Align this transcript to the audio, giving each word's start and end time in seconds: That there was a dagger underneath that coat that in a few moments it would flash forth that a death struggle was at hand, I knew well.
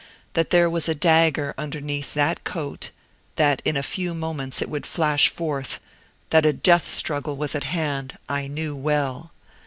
That 0.33 0.49
there 0.49 0.67
was 0.67 0.89
a 0.89 0.95
dagger 0.95 1.53
underneath 1.59 2.15
that 2.15 2.43
coat 2.43 2.89
that 3.35 3.61
in 3.63 3.77
a 3.77 3.83
few 3.83 4.15
moments 4.15 4.59
it 4.59 4.67
would 4.67 4.87
flash 4.87 5.27
forth 5.29 5.79
that 6.31 6.43
a 6.43 6.51
death 6.51 6.91
struggle 6.91 7.37
was 7.37 7.53
at 7.53 7.65
hand, 7.65 8.17
I 8.27 8.47
knew 8.47 8.75
well. 8.75 9.31